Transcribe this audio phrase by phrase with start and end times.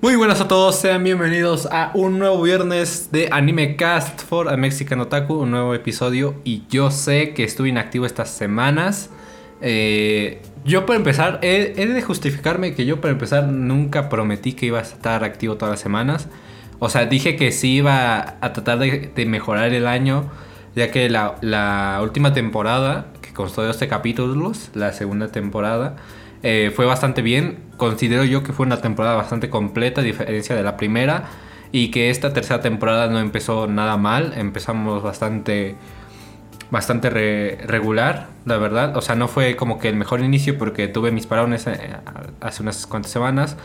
[0.00, 4.56] Muy buenas a todos, sean bienvenidos a un nuevo viernes de Anime Cast for a
[4.56, 6.36] Mexican Otaku, un nuevo episodio.
[6.44, 9.10] Y yo sé que estuve inactivo estas semanas.
[9.60, 14.78] Eh, yo para empezar, he, de justificarme que yo para empezar nunca prometí que iba
[14.78, 16.28] a estar activo todas las semanas.
[16.78, 20.30] O sea, dije que sí iba a tratar de, de mejorar el año,
[20.76, 25.96] ya que la, la última temporada, que constó de 12 capítulos, la segunda temporada,
[26.42, 27.58] eh, fue bastante bien.
[27.76, 31.24] Considero yo que fue una temporada bastante completa, a diferencia de la primera.
[31.70, 34.32] Y que esta tercera temporada no empezó nada mal.
[34.36, 35.76] Empezamos bastante.
[36.70, 38.94] Bastante re- regular, la verdad.
[38.96, 41.78] O sea, no fue como que el mejor inicio porque tuve mis parones eh,
[42.42, 43.56] hace unas cuantas semanas.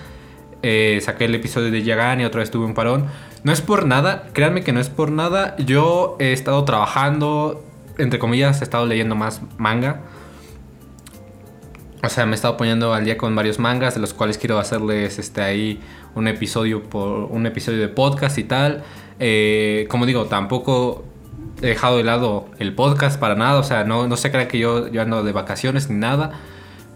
[0.62, 3.08] Eh, saqué el episodio de Yagan y otra vez tuve un parón.
[3.44, 5.58] No es por nada, créanme que no es por nada.
[5.58, 7.62] Yo he estado trabajando,
[7.98, 10.00] entre comillas, he estado leyendo más manga.
[12.04, 14.60] O sea, me he estado poniendo al día con varios mangas, de los cuales quiero
[14.60, 15.80] hacerles este ahí
[16.16, 18.84] un episodio por un episodio de podcast y tal.
[19.20, 21.06] Eh, como digo, tampoco
[21.62, 23.58] he dejado de lado el podcast para nada.
[23.58, 26.34] O sea, no, no se crea que yo, yo ando de vacaciones ni nada.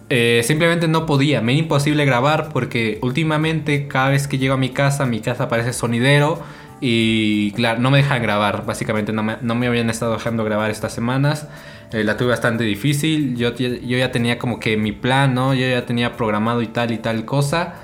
[0.10, 4.58] Eh, simplemente no podía, me era imposible grabar porque últimamente cada vez que llego a
[4.58, 6.40] mi casa, mi casa parece sonidero
[6.80, 10.70] y claro, no me dejan grabar, básicamente no me, no me habían estado dejando grabar
[10.72, 11.48] estas semanas,
[11.94, 15.54] Eh, la tuve bastante difícil, yo, yo ya tenía como que mi plan, ¿no?
[15.54, 17.76] Yo ya tenía programado y tal y tal cosa,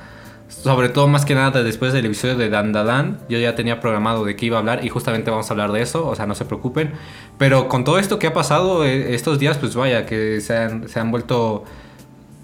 [0.49, 3.79] sobre todo más que nada después del episodio de Dan Da Dan, yo ya tenía
[3.79, 6.25] programado de qué iba a hablar y justamente vamos a hablar de eso, o sea,
[6.25, 6.91] no se preocupen,
[7.37, 10.89] pero con todo esto que ha pasado eh, estos días, pues vaya, que se han,
[10.89, 11.63] se han vuelto...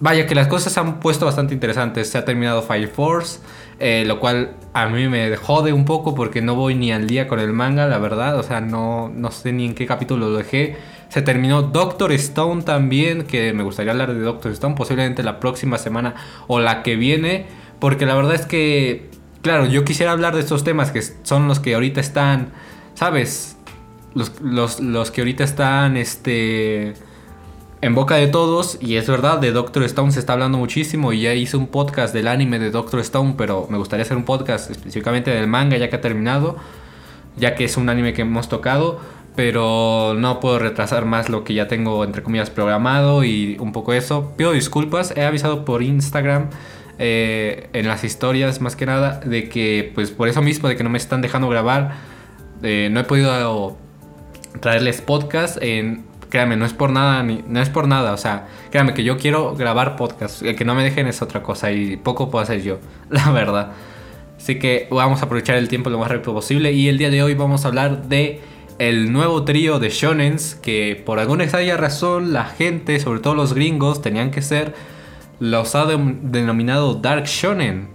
[0.02, 2.08] Vaya, que las cosas se han puesto bastante interesantes.
[2.08, 3.40] Se ha terminado Fire Force,
[3.78, 7.28] eh, lo cual a mí me jode un poco porque no voy ni al día
[7.28, 8.38] con el manga, la verdad.
[8.38, 10.78] O sea, no, no sé ni en qué capítulo lo dejé.
[11.10, 15.76] Se terminó Doctor Stone también, que me gustaría hablar de Doctor Stone posiblemente la próxima
[15.76, 16.14] semana
[16.46, 17.46] o la que viene.
[17.78, 19.10] Porque la verdad es que,
[19.42, 22.52] claro, yo quisiera hablar de estos temas que son los que ahorita están,
[22.94, 23.56] ¿sabes?
[24.14, 26.94] Los, los, los que ahorita están, este
[27.82, 31.22] en boca de todos, y es verdad, de Doctor Stone se está hablando muchísimo y
[31.22, 34.70] ya hice un podcast del anime de Doctor Stone, pero me gustaría hacer un podcast
[34.70, 36.56] específicamente del manga ya que ha terminado,
[37.36, 39.00] ya que es un anime que hemos tocado,
[39.36, 43.92] pero no puedo retrasar más lo que ya tengo entre comillas programado y un poco
[43.92, 44.32] eso.
[44.36, 46.48] Pido disculpas, he avisado por Instagram.
[47.02, 50.84] eh, en las historias más que nada de que pues por eso mismo de que
[50.84, 51.92] no me están dejando grabar
[52.62, 53.78] eh, no he podido
[54.60, 58.46] traerles podcast en créanme, no es por nada, ni, no es por nada, o sea,
[58.70, 61.96] créanme que yo quiero grabar podcast, el que no me dejen es otra cosa y
[61.96, 62.78] poco puedo hacer yo,
[63.10, 63.72] la verdad.
[64.36, 67.22] Así que vamos a aprovechar el tiempo lo más rápido posible y el día de
[67.22, 68.40] hoy vamos a hablar de
[68.80, 73.52] el nuevo trío de shonens que por alguna extraña razón la gente, sobre todo los
[73.52, 74.74] gringos, tenían que ser
[75.38, 77.88] los ha de- denominado Dark Shonen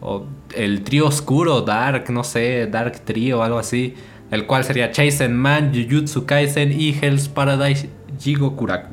[0.00, 3.94] o el trío oscuro, Dark, no sé, Dark Trio, algo así,
[4.30, 7.88] el cual sería Chasen Man, Jujutsu Kaisen y Hell's Paradise
[8.20, 8.92] Jigokuraku.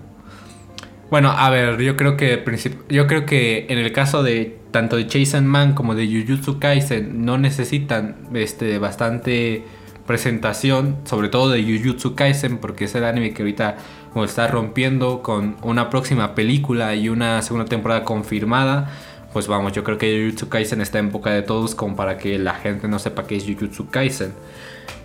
[1.11, 2.43] Bueno, a ver, yo creo que
[2.89, 7.23] yo creo que en el caso de tanto de Chasen Man como de Jujutsu Kaisen
[7.25, 9.63] no necesitan este bastante
[10.09, 13.77] presentación, sobre todo de Jujutsu Kaisen porque es el anime que ahorita
[14.11, 18.89] como está rompiendo con una próxima película y una segunda temporada confirmada.
[19.33, 22.39] Pues vamos, yo creo que Jujutsu Kaisen está en boca de todos como para que
[22.39, 24.33] la gente no sepa qué es Jujutsu Kaisen.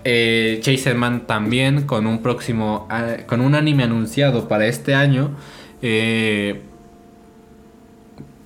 [0.05, 0.63] Eh,
[0.97, 2.89] Man también con un próximo
[3.27, 5.33] con un anime anunciado para este año.
[5.83, 6.63] Eh,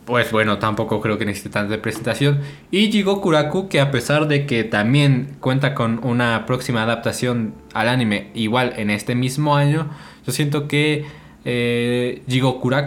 [0.09, 2.41] pues bueno, tampoco creo que necesite tanta presentación.
[2.71, 8.31] Y Jigokuraku, que a pesar de que también cuenta con una próxima adaptación al anime,
[8.33, 9.91] igual en este mismo año,
[10.27, 11.05] yo siento que
[11.45, 12.23] eh,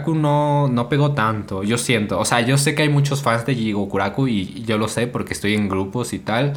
[0.08, 1.62] no, no pegó tanto.
[1.62, 4.88] Yo siento, o sea, yo sé que hay muchos fans de Jigokuraku y yo lo
[4.88, 6.54] sé porque estoy en grupos y tal,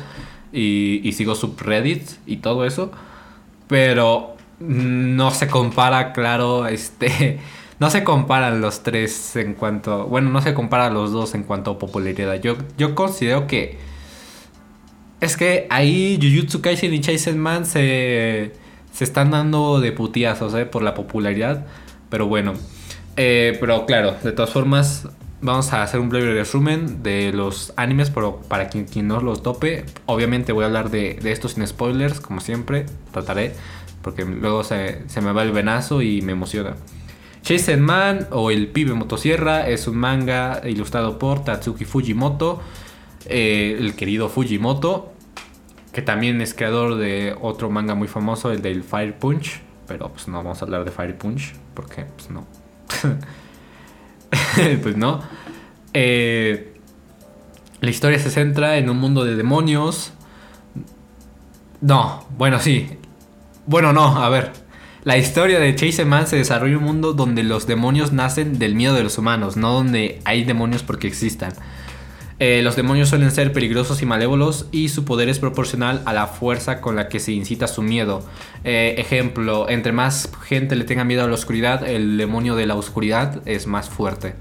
[0.52, 2.92] y, y sigo subreddits y todo eso,
[3.68, 7.40] pero no se compara, claro, este.
[7.80, 10.06] No se comparan los tres en cuanto.
[10.06, 12.40] Bueno, no se comparan los dos en cuanto a popularidad.
[12.42, 13.78] Yo, yo considero que.
[15.20, 18.54] Es que ahí Jujutsu Kaisen y Chasen Man se.
[18.94, 20.66] Se están dando de putiazos, ¿eh?
[20.66, 21.66] Por la popularidad.
[22.10, 22.54] Pero bueno.
[23.18, 25.10] Eh, pero claro, de todas formas.
[25.42, 29.44] Vamos a hacer un breve resumen de los animes pero para quien, quien no los
[29.44, 29.86] tope.
[30.06, 32.86] Obviamente voy a hablar de, de esto sin spoilers, como siempre.
[33.12, 33.54] Trataré.
[34.02, 36.76] Porque luego se, se me va el venazo y me emociona.
[37.46, 42.60] Chasen Man o El Pibe Motosierra es un manga ilustrado por Tatsuki Fujimoto,
[43.28, 45.14] eh, el querido Fujimoto,
[45.92, 50.28] que también es creador de otro manga muy famoso, el del Fire Punch, pero pues
[50.28, 52.48] no vamos a hablar de Fire Punch, porque pues no.
[54.82, 55.22] pues no.
[55.94, 56.74] Eh,
[57.80, 60.14] La historia se centra en un mundo de demonios.
[61.80, 62.90] No, bueno, sí.
[63.68, 64.65] Bueno, no, a ver.
[65.06, 68.74] La historia de Chase Man se desarrolla en un mundo donde los demonios nacen del
[68.74, 71.54] miedo de los humanos, no donde hay demonios porque existan.
[72.40, 76.26] Eh, los demonios suelen ser peligrosos y malévolos y su poder es proporcional a la
[76.26, 78.26] fuerza con la que se incita su miedo.
[78.64, 82.74] Eh, ejemplo, entre más gente le tenga miedo a la oscuridad, el demonio de la
[82.74, 84.34] oscuridad es más fuerte.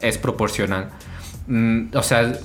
[0.00, 0.90] Es proporcional.
[1.46, 2.40] Mm, o, sea,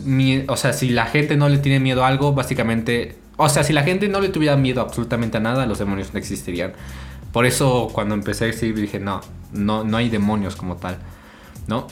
[0.47, 3.17] o sea, si la gente no le tiene miedo a algo, básicamente...
[3.35, 6.19] O sea, si la gente no le tuviera miedo absolutamente a nada, los demonios no
[6.19, 6.73] existirían.
[7.33, 9.19] Por eso cuando empecé a decir dije, no,
[9.51, 10.97] no, no hay demonios como tal.
[11.67, 11.87] ¿No?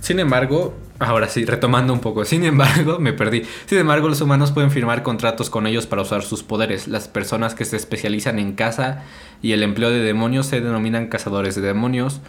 [0.00, 3.44] Sin embargo, ahora sí, retomando un poco, sin embargo, me perdí.
[3.66, 6.88] Sin embargo, los humanos pueden firmar contratos con ellos para usar sus poderes.
[6.88, 9.02] Las personas que se especializan en caza
[9.42, 12.20] y el empleo de demonios se denominan cazadores de demonios.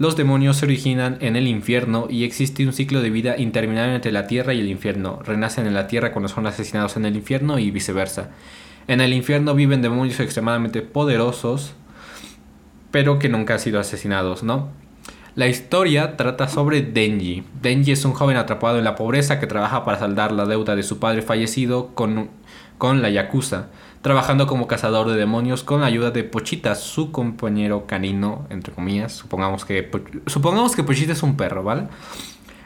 [0.00, 4.12] Los demonios se originan en el infierno y existe un ciclo de vida interminable entre
[4.12, 5.18] la tierra y el infierno.
[5.22, 8.30] Renacen en la tierra cuando son asesinados en el infierno y viceversa.
[8.88, 11.74] En el infierno viven demonios extremadamente poderosos,
[12.90, 14.70] pero que nunca han sido asesinados, ¿no?
[15.34, 17.44] La historia trata sobre Denji.
[17.60, 20.82] Denji es un joven atrapado en la pobreza que trabaja para saldar la deuda de
[20.82, 22.30] su padre fallecido con,
[22.78, 23.66] con la Yakuza,
[24.02, 29.12] trabajando como cazador de demonios con la ayuda de Pochita, su compañero canino, entre comillas.
[29.12, 29.90] Supongamos que,
[30.26, 31.88] supongamos que Pochita es un perro, ¿vale?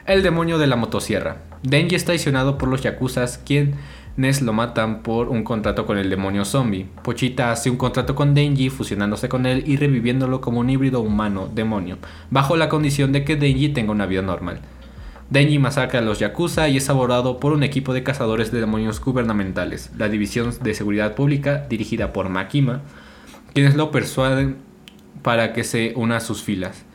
[0.05, 1.37] El demonio de la motosierra.
[1.63, 3.75] Denji es traicionado por los Yakuzas, quien
[4.17, 6.87] Nes lo matan por un contrato con el demonio zombie.
[7.03, 11.97] Pochita hace un contrato con Denji, fusionándose con él y reviviéndolo como un híbrido humano-demonio,
[12.29, 14.61] bajo la condición de que Denji tenga una vida normal.
[15.29, 19.01] Denji masacra a los Yakuza y es abordado por un equipo de cazadores de demonios
[19.01, 22.81] gubernamentales, la División de Seguridad Pública, dirigida por Makima,
[23.53, 24.57] quienes lo persuaden
[25.23, 26.85] para que se una a sus filas.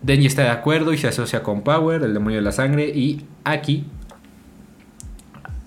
[0.00, 3.26] Denji está de acuerdo y se asocia con Power, el demonio de la sangre, y
[3.44, 3.84] Aki,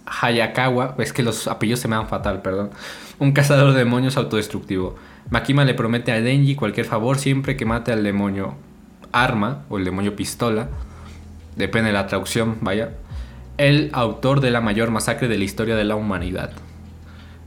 [0.05, 2.71] Hayakawa, es que los apellidos se me dan fatal, perdón,
[3.19, 4.95] un cazador de demonios autodestructivo.
[5.29, 8.55] Makima le promete a Denji cualquier favor siempre que mate al demonio
[9.11, 10.69] arma o el demonio pistola,
[11.57, 12.91] depende de la traducción, vaya,
[13.57, 16.51] el autor de la mayor masacre de la historia de la humanidad.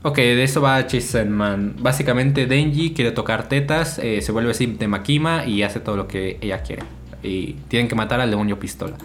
[0.03, 0.85] Ok, de eso va
[1.29, 1.75] Man.
[1.79, 6.07] Básicamente Denji quiere tocar tetas, eh, se vuelve sim de Makima y hace todo lo
[6.07, 6.83] que ella quiere.
[7.21, 8.97] Y tienen que matar al demonio pistola.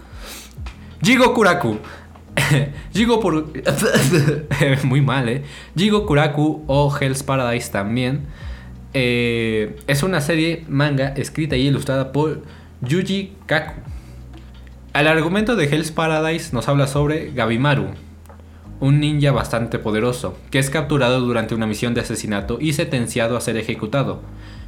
[1.03, 1.79] Jigo Kuraku.
[2.95, 3.53] Jigo por...
[4.85, 5.43] Muy mal, ¿eh?
[5.77, 8.23] Jigo Kuraku o Hell's Paradise también.
[8.95, 12.43] Eh, es una serie manga escrita y ilustrada por
[12.81, 13.96] Yuji Kaku.
[14.99, 17.89] El argumento de Hell's Paradise nos habla sobre Gabimaru,
[18.81, 23.43] un ninja bastante poderoso, que es capturado durante una misión de asesinato y sentenciado a
[23.43, 24.23] ser ejecutado.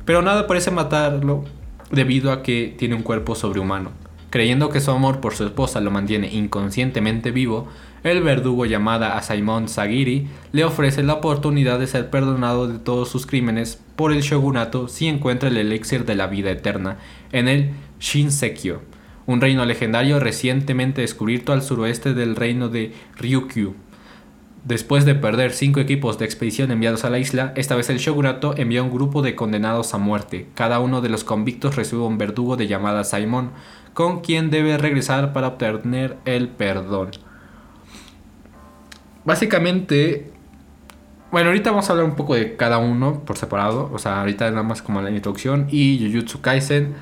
[0.04, 1.44] Pero nada parece matarlo
[1.90, 3.92] debido a que tiene un cuerpo sobrehumano.
[4.28, 7.66] Creyendo que su amor por su esposa lo mantiene inconscientemente vivo,
[8.04, 13.08] el verdugo llamada a Simon Sagiri le ofrece la oportunidad de ser perdonado de todos
[13.08, 16.98] sus crímenes por el shogunato si encuentra el elixir de la vida eterna
[17.32, 18.82] en el Shinsekyo,
[19.28, 23.74] un reino legendario recientemente descubierto al suroeste del reino de Ryukyu.
[24.64, 28.56] Después de perder cinco equipos de expedición enviados a la isla, esta vez el shogunato
[28.56, 30.48] envía un grupo de condenados a muerte.
[30.54, 33.50] Cada uno de los convictos recibe un verdugo de llamada Simon,
[33.92, 37.10] con quien debe regresar para obtener el perdón.
[39.26, 40.32] Básicamente,
[41.30, 44.50] bueno, ahorita vamos a hablar un poco de cada uno por separado, o sea, ahorita
[44.50, 46.94] nada más como la introducción y Jujutsu Kaisen,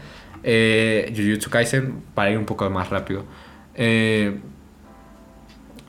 [0.42, 3.24] eh, Jujutsu Kaisen para ir un poco más rápido.
[3.74, 4.38] Eh,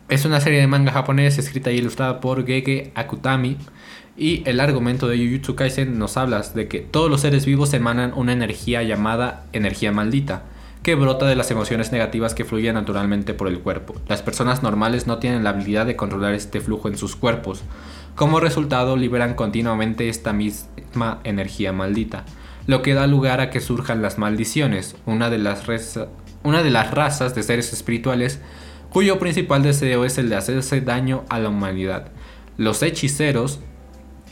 [0.09, 3.57] es una serie de manga japonés escrita y ilustrada por Gege Akutami.
[4.15, 8.13] Y el argumento de Jujutsu Kaisen nos habla de que todos los seres vivos emanan
[8.15, 10.43] una energía llamada energía maldita
[10.87, 13.95] que brota de las emociones negativas que fluyen naturalmente por el cuerpo.
[14.07, 17.61] Las personas normales no tienen la habilidad de controlar este flujo en sus cuerpos.
[18.15, 22.25] Como resultado, liberan continuamente esta misma energía maldita,
[22.67, 25.63] lo que da lugar a que surjan las maldiciones, una de las,
[26.43, 28.39] una de las razas de seres espirituales
[28.89, 32.12] cuyo principal deseo es el de hacerse daño a la humanidad.
[32.57, 33.59] Los hechiceros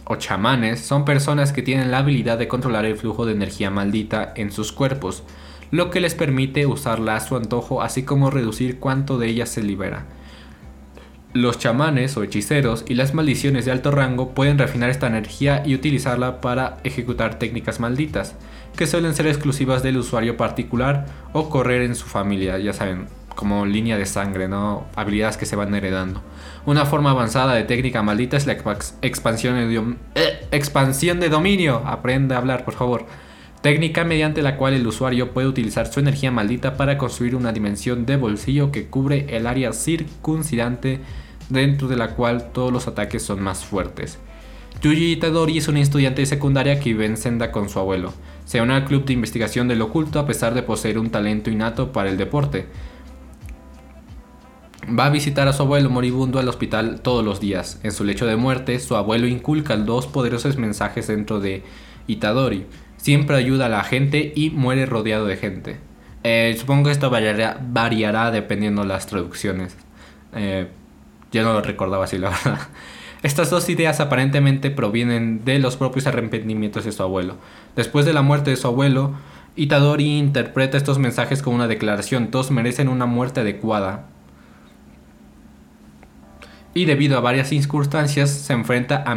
[0.06, 4.34] o chamanes son personas que tienen la habilidad de controlar el flujo de energía maldita
[4.36, 5.24] en sus cuerpos,
[5.72, 9.64] lo que les permite usarla a su antojo así como reducir cuánto de ella se
[9.64, 10.06] libera.
[11.36, 15.76] Los chamanes o hechiceros y las maldiciones de alto rango pueden refinar esta energía y
[15.76, 18.36] utilizarla para ejecutar técnicas malditas,
[18.78, 23.66] que suelen ser exclusivas del usuario particular o correr en su familia, ya saben, como
[23.66, 24.86] línea de sangre, ¿no?
[24.96, 26.22] Habilidades que se van heredando.
[26.66, 28.54] Una forma avanzada de técnica maldita es la
[29.02, 31.84] expansión de, eh, expansión de dominio.
[31.86, 33.06] Aprende a hablar, por favor
[33.62, 38.06] técnica mediante la cual el usuario puede utilizar su energía maldita para construir una dimensión
[38.06, 41.00] de bolsillo que cubre el área circuncidante
[41.50, 44.20] dentro de la cual todos los ataques son más fuertes.
[44.82, 48.14] Yuji Itadori es una estudiante de secundaria que vive en Senda con su abuelo.
[48.46, 51.92] Se une al club de investigación del oculto a pesar de poseer un talento innato
[51.92, 52.68] para el deporte.
[54.88, 57.80] Va a visitar a su abuelo moribundo al hospital todos los días.
[57.82, 61.64] En su lecho de muerte, su abuelo inculca dos poderosos mensajes dentro de
[62.06, 62.66] Itadori.
[62.98, 65.78] Siempre ayuda a la gente y muere rodeado de gente.
[66.24, 69.76] Eh, supongo que esto variará, dependiendo de las traducciones.
[70.36, 70.68] Eh,
[71.36, 72.60] yo no lo recordaba así, la verdad.
[73.24, 77.38] Estas dos ideas aparentemente provienen de los propios arrepentimientos de su abuelo.
[77.76, 79.14] Después de la muerte de su abuelo,
[79.56, 82.30] Itadori interpreta estos mensajes como una declaración.
[82.30, 84.06] Todos merecen una muerte adecuada.
[86.74, 89.16] Y debido a varias circunstancias, se enfrenta a,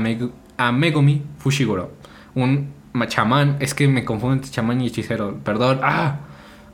[0.56, 1.92] a Megumi Fushiguro,
[2.34, 2.72] un
[3.08, 3.56] chamán.
[3.60, 5.38] Es que me confundo entre chamán y hechicero.
[5.44, 5.80] Perdón.
[5.82, 6.20] ¡Ah!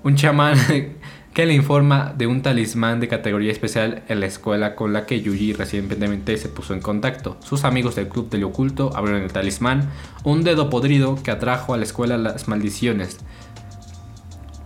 [0.03, 0.57] Un chamán
[1.35, 5.21] que le informa de un talismán de categoría especial en la escuela con la que
[5.21, 7.37] Yuji recientemente se puso en contacto.
[7.41, 9.91] Sus amigos del club del oculto abrieron el talismán,
[10.23, 13.19] un dedo podrido que atrajo a la escuela las maldiciones.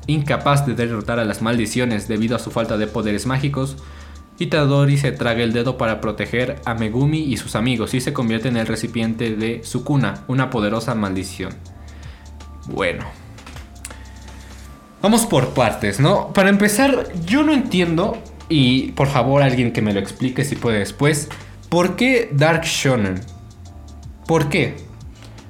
[0.06, 3.78] Incapaz de derrotar a las maldiciones debido a su falta de poderes mágicos,
[4.38, 8.48] Itadori se traga el dedo para proteger a Megumi y sus amigos y se convierte
[8.48, 11.54] en el recipiente de Sukuna, una poderosa maldición.
[12.66, 13.06] Bueno,
[15.00, 16.32] Vamos por partes, ¿no?
[16.32, 20.80] Para empezar, yo no entiendo, y por favor alguien que me lo explique si puede
[20.80, 21.28] después,
[21.68, 23.20] ¿por qué Dark Shonen?
[24.26, 24.74] ¿Por qué?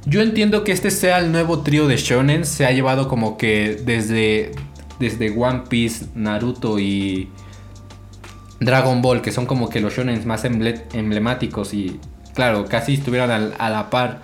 [0.05, 3.81] Yo entiendo que este sea el nuevo trío de shonen, se ha llevado como que
[3.85, 4.52] desde,
[5.00, 7.31] desde One Piece, Naruto y
[8.61, 11.99] Dragon Ball, que son como que los shonen más emblemáticos y
[12.35, 14.21] claro, casi estuvieron a, la par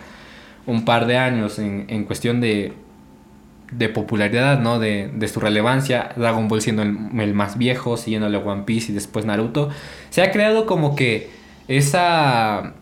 [0.66, 2.72] un par de años en cuestión de,
[3.70, 4.78] de popularidad, ¿no?
[4.78, 9.70] De, su relevancia, Dragon Ball siendo el, más viejo, siguiéndole One Piece y después Naruto,
[10.10, 11.30] se ha creado como que
[11.68, 12.74] esa...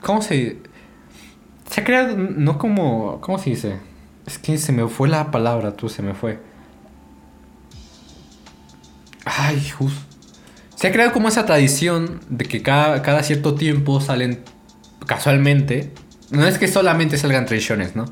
[0.00, 0.58] ¿Cómo se...?
[1.70, 3.20] Se ha creado, no como...
[3.20, 3.78] ¿Cómo se dice?
[4.26, 6.38] Es que se me fue la palabra, tú, se me fue.
[9.24, 10.00] Ay, justo.
[10.76, 14.40] Se ha creado como esa tradición de que cada, cada cierto tiempo salen
[15.06, 15.92] casualmente
[16.30, 18.06] no es que solamente salgan tres shonen, ¿no?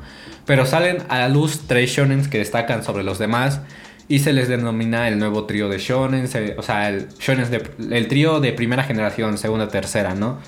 [0.47, 3.61] Pero salen a la luz tres shonen que destacan sobre los demás
[4.09, 7.09] y se les denomina el nuevo trío de shonen, o sea, el,
[7.91, 10.39] el trío de primera generación, segunda, tercera, ¿no?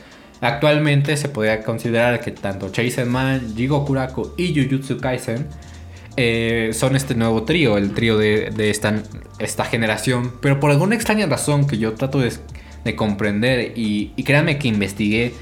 [0.40, 5.47] Actualmente se podría considerar que tanto Chasen Man, Jigo Kurako y Jujutsu Kaisen
[6.16, 9.02] eh, son este nuevo trío, el trío de, esta,
[9.38, 10.33] esta, generación.
[10.42, 12.33] Pero por alguna extraña razón que yo trato de,
[12.94, 15.33] comprender y, y créanme que investigué,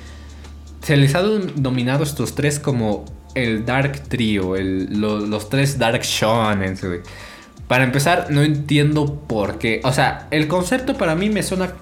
[0.82, 6.76] se les ha dominado estos tres como el Dark Trio, los tres Dark Shonen.
[7.68, 9.80] Para empezar, no entiendo por qué.
[9.84, 11.72] O sea, el concepto para mí me suena.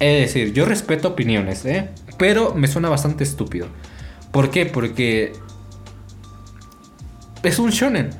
[0.00, 1.90] Es decir, yo respeto opiniones, ¿eh?
[2.18, 3.68] Pero me suena bastante estúpido.
[4.32, 4.66] ¿Por qué?
[4.66, 5.32] Porque.
[7.42, 8.10] Es un shonen.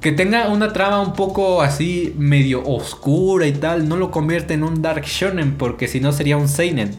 [0.00, 4.64] Que tenga una trama un poco así, medio oscura y tal, no lo convierte en
[4.64, 6.90] un Dark Shonen, porque si no sería un Seinen.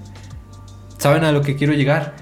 [1.03, 2.13] ¿Saben a lo que quiero llegar?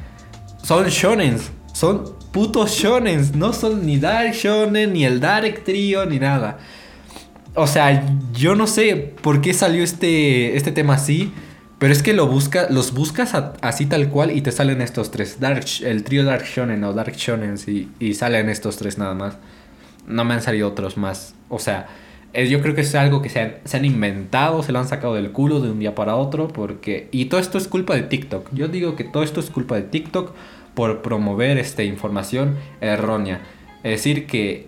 [0.63, 1.51] Son shonens.
[1.71, 3.35] Son putos shonens.
[3.35, 6.57] No son ni Dark Shonen, ni el Dark Trio, ni nada.
[7.53, 11.31] O sea, yo no sé por qué salió este, este tema así.
[11.77, 15.39] Pero es que lo busca, los buscas así tal cual y te salen estos tres.
[15.39, 19.35] Dark, el trío Dark Shonen o Dark Shonen y, y salen estos tres nada más.
[20.07, 21.35] No me han salido otros más.
[21.49, 21.85] O sea,
[22.33, 25.15] yo creo que es algo que se han, se han, inventado, se lo han sacado
[25.15, 27.09] del culo de un día para otro, porque...
[27.11, 28.49] Y todo esto es culpa de TikTok.
[28.53, 30.33] Yo digo que todo esto es culpa de TikTok
[30.73, 33.41] por promover esta información errónea.
[33.83, 34.67] Es decir, que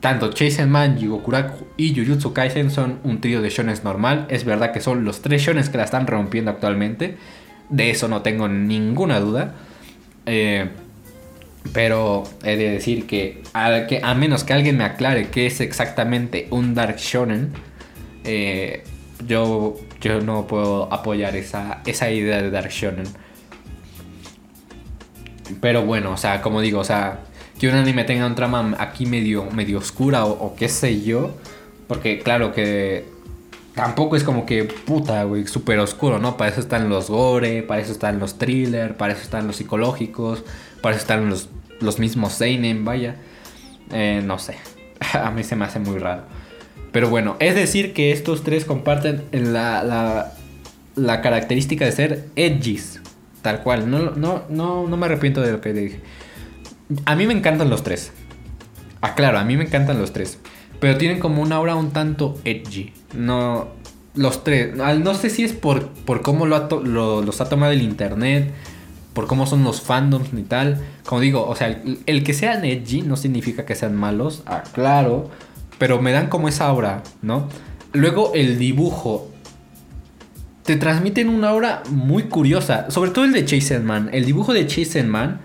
[0.00, 4.26] tanto Chasen Man, Jigokuraku y Jujutsu Kaisen son un trío de shonen normal.
[4.28, 7.16] Es verdad que son los tres shonen que la están rompiendo actualmente.
[7.70, 9.54] De eso no tengo ninguna duda.
[10.26, 10.68] Eh,
[11.72, 15.60] pero he de decir que a, que a, menos que alguien me aclare qué es
[15.60, 17.52] exactamente un Dark Shonen,
[18.24, 18.84] eh,
[19.26, 23.06] yo, yo no puedo apoyar esa, esa idea de Dark Shonen.
[25.60, 27.20] Pero bueno, o sea, como digo, o sea,
[27.58, 31.36] que un anime tenga un trama aquí medio, medio oscura o, qué sé yo.
[31.86, 33.04] Porque claro que
[33.74, 36.36] tampoco es como que puta, güey, súper oscuro, ¿no?
[36.36, 40.42] Para eso están los gore, para eso están los thrillers, para eso están los psicológicos,
[40.82, 41.48] para eso están los,
[41.80, 43.16] los mismos seinen, vaya.
[43.92, 44.56] Eh, no sé,
[45.14, 46.24] a mí se me hace muy raro.
[46.92, 50.32] Pero bueno, es decir que estos tres comparten la,
[50.94, 53.00] la, característica de ser edgys,
[53.40, 53.90] tal cual.
[53.90, 56.00] No, no, no, no me arrepiento de lo que dije.
[57.06, 58.12] A mí me encantan los tres.
[59.00, 60.38] Ah, claro, a mí me encantan los tres.
[60.80, 62.92] Pero tienen como una aura un tanto edgy.
[63.14, 63.68] No.
[64.14, 64.76] Los tres.
[64.76, 68.52] No sé si es por, por cómo lo los ha tomado el internet.
[69.12, 70.80] Por cómo son los fandoms ni tal.
[71.04, 74.42] Como digo, o sea, el, que sean edgy no significa que sean malos.
[74.46, 75.30] Ah, claro.
[75.78, 77.48] Pero me dan como esa aura, ¿no?
[77.92, 79.28] Luego el dibujo.
[80.64, 82.90] Te transmiten una aura muy curiosa.
[82.90, 84.08] Sobre todo el de Chase Man.
[84.12, 85.40] El dibujo de Chase Man.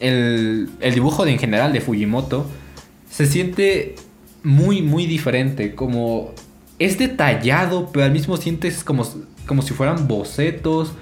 [0.00, 2.46] El, el dibujo de, en general de Fujimoto.
[3.08, 3.94] Se siente
[4.42, 5.74] muy, muy diferente.
[5.74, 6.32] Como
[6.78, 9.06] es detallado, pero al mismo sientes como,
[9.46, 10.92] como si fueran bocetos.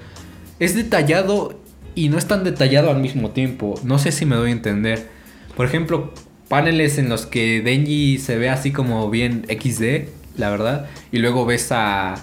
[0.59, 1.59] Es detallado
[1.95, 3.79] y no es tan detallado al mismo tiempo.
[3.83, 5.07] No sé si me doy a entender.
[5.55, 6.13] Por ejemplo,
[6.47, 10.87] paneles en los que Denji se ve así como bien XD, la verdad.
[11.11, 12.15] Y luego ves a,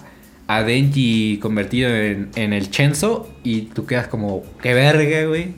[0.46, 5.54] a Denji convertido en, en el Chenzo y tú quedas como, qué verga, güey.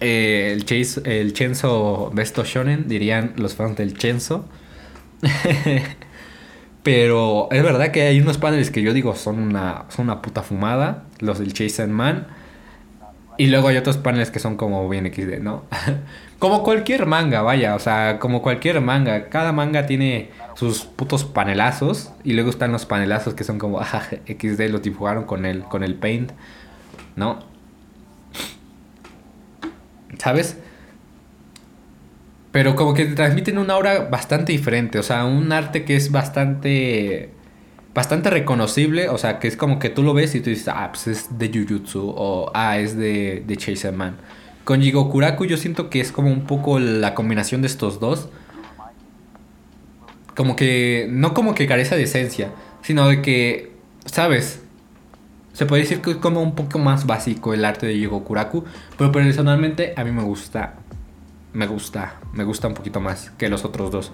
[0.00, 4.46] Eh, el, Chase, el Chenzo Besto Shonen, dirían los fans del Chenzo.
[6.82, 10.42] Pero es verdad que hay unos paneles que yo digo son una, son una puta
[10.42, 12.26] fumada, los del Chase Man.
[13.38, 15.64] Y luego hay otros paneles que son como bien XD, ¿no?
[16.38, 19.28] como cualquier manga, vaya, o sea, como cualquier manga.
[19.28, 22.12] Cada manga tiene sus putos panelazos.
[22.24, 25.84] Y luego están los panelazos que son como ah, XD, los dibujaron con el, con
[25.84, 26.32] el paint,
[27.14, 27.40] ¿no?
[30.18, 30.56] ¿Sabes?
[32.52, 36.10] Pero como que te transmiten una aura bastante diferente, o sea, un arte que es
[36.10, 37.35] bastante
[37.96, 40.90] bastante reconocible, o sea, que es como que tú lo ves y tú dices, ah,
[40.92, 44.16] pues es de Jujutsu o ah, es de, de Chaser Man.
[44.64, 48.28] Con Jigokuraku yo siento que es como un poco la combinación de estos dos.
[50.36, 52.50] Como que, no como que carece de esencia,
[52.82, 53.72] sino de que,
[54.04, 54.60] ¿sabes?
[55.54, 58.64] Se puede decir que es como un poco más básico el arte de Jigokuraku,
[58.98, 60.74] pero personalmente a mí me gusta
[61.56, 64.12] me gusta, me gusta un poquito más que los otros dos.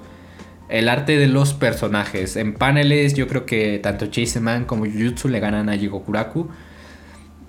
[0.73, 2.35] El arte de los personajes.
[2.37, 4.07] En paneles yo creo que tanto
[4.41, 6.49] Man como Jujutsu le ganan a Jigokuraku.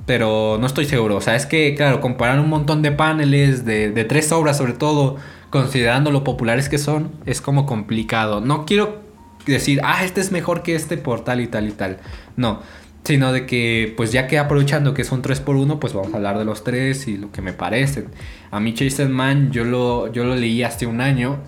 [0.05, 1.15] Pero no estoy seguro.
[1.15, 5.15] O sea, es que, claro, comparar un montón de paneles, de, tres obras sobre todo,
[5.49, 8.41] considerando lo populares que son, es como complicado.
[8.41, 8.99] No quiero
[9.45, 11.99] decir, ah, este es mejor que este por tal y tal y tal.
[12.35, 12.59] No,
[13.05, 16.17] sino de que pues ya que aprovechando que son 3 por 1 pues vamos a
[16.17, 18.05] hablar de los tres y lo que me parecen
[18.49, 21.39] a mí Chase Man yo lo, yo lo leí hace un año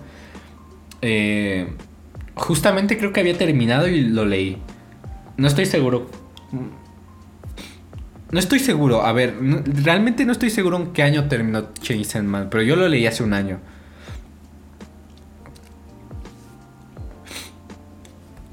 [1.06, 1.68] eh,
[2.34, 4.58] justamente creo que había terminado y lo leí
[5.36, 6.10] no estoy seguro
[8.30, 12.48] no estoy seguro a ver realmente no estoy seguro en qué año terminó Chase Man
[12.50, 13.60] pero yo lo leí hace un año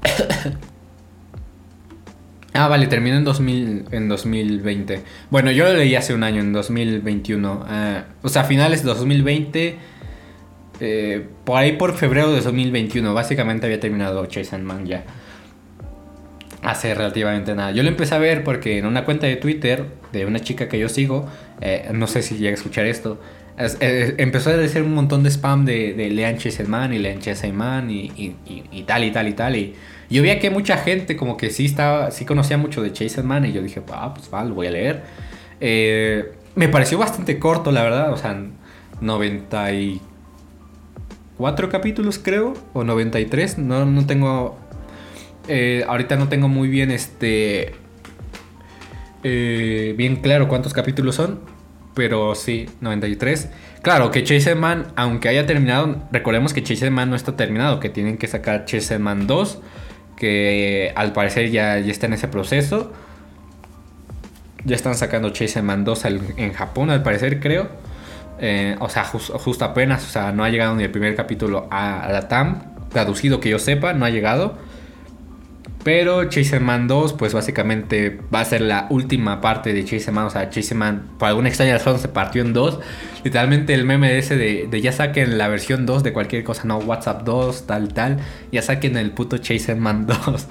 [2.56, 5.02] Ah, vale, terminó en, 2000, en 2020.
[5.28, 7.64] Bueno, yo lo leí hace un año, en 2021.
[7.66, 9.76] Ah, o sea, finales de 2020.
[10.80, 13.14] Eh, por ahí por febrero de 2021.
[13.14, 15.04] Básicamente había terminado Chase and Man ya.
[16.62, 17.72] Hace relativamente nada.
[17.72, 20.78] Yo lo empecé a ver porque en una cuenta de Twitter de una chica que
[20.78, 21.28] yo sigo,
[21.60, 23.20] eh, no sé si llega a escuchar esto,
[23.58, 26.98] eh, empezó a decir un montón de spam de, de lean Chase and Man y
[26.98, 29.56] lean Chase and Man y, y, tal y tal y tal.
[29.56, 29.74] Y
[30.08, 33.44] yo veía que mucha gente como que sí estaba, sí conocía mucho de Chase Man
[33.44, 35.02] y yo dije, ah, pues va, lo voy a leer.
[36.56, 38.42] Me pareció bastante corto, la verdad, o sea,
[39.02, 40.13] 94
[41.70, 44.58] capítulos creo, o 93, no, no tengo,
[45.48, 47.74] eh, ahorita no tengo muy bien este,
[49.22, 51.40] eh, bien claro cuántos capítulos son,
[51.94, 53.50] pero sí, 93.
[53.82, 57.88] Claro, que Chase Man, aunque haya terminado, recordemos que Chase Man no está terminado, que
[57.88, 59.60] tienen que sacar Chase Man 2
[60.16, 62.92] que al parecer ya, ya está en ese proceso.
[64.64, 66.04] Ya están sacando Chase Man 2
[66.36, 67.68] en Japón, al parecer, creo.
[68.38, 72.08] Eh, o sea, justo apenas, o sea, no ha llegado ni el primer capítulo a,
[72.10, 74.58] la TAM, traducido que yo sepa, no ha llegado.
[75.84, 80.24] Pero Chase Man 2, pues básicamente va a ser la última parte de Chase Man.
[80.24, 82.80] O sea, Chase Man, por alguna extraña razón, se partió en dos.
[83.22, 86.78] Literalmente el meme ese de, de, ya saquen la versión 2 de cualquier cosa, no,
[86.78, 88.16] WhatsApp 2, tal, tal.
[88.50, 90.48] Ya saquen el puto Chase Man 2.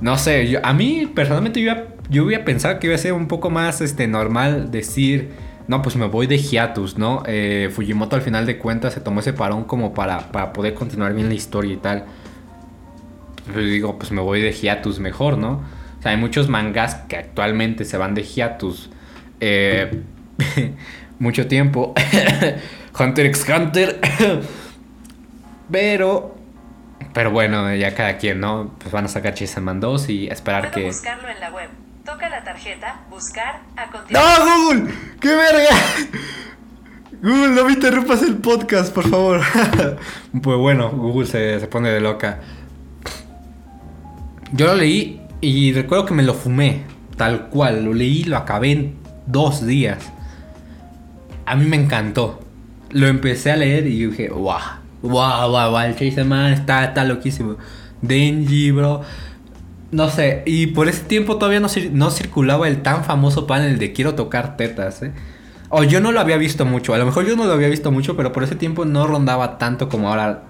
[0.00, 1.72] No sé, yo, a mí personalmente yo,
[2.08, 5.30] yo hubiera pensado que iba a ser un poco más este, normal decir,
[5.70, 7.22] no, pues me voy de hiatus, ¿no?
[7.26, 11.14] Eh, Fujimoto al final de cuentas se tomó ese parón como para, para poder continuar
[11.14, 12.06] bien la historia y tal.
[13.54, 15.62] Yo digo, pues me voy de hiatus mejor, ¿no?
[15.96, 18.90] O sea, hay muchos mangas que actualmente se van de hiatus.
[19.38, 20.02] Eh,
[21.20, 21.94] mucho tiempo.
[22.98, 24.00] Hunter x Hunter.
[25.70, 26.34] pero.
[27.14, 28.74] Pero bueno, ya cada quien, ¿no?
[28.80, 30.86] Pues van a sacar Man 2 y esperar que.
[30.86, 31.68] buscarlo en la web.
[32.10, 34.48] Toca la tarjeta, buscar, a continuación.
[34.48, 34.94] ¡No, Google!
[35.20, 35.76] ¡Qué verga!
[37.22, 39.40] Google, no me interrumpas el podcast, por favor.
[40.42, 42.40] pues bueno, Google se, se pone de loca.
[44.50, 46.82] Yo lo leí y recuerdo que me lo fumé,
[47.16, 47.84] tal cual.
[47.84, 48.96] Lo leí, lo acabé en
[49.26, 50.10] dos días.
[51.46, 52.40] A mí me encantó.
[52.90, 54.58] Lo empecé a leer y dije, wow,
[55.02, 57.56] wow, wow el Chase Man está, está loquísimo.
[58.02, 59.02] Denji, bro.
[59.92, 63.92] No sé, y por ese tiempo todavía no, no circulaba el tan famoso panel de
[63.92, 65.12] quiero tocar tetas, ¿eh?
[65.68, 67.92] O yo no lo había visto mucho, a lo mejor yo no lo había visto
[67.92, 70.44] mucho, pero por ese tiempo no rondaba tanto como ahora.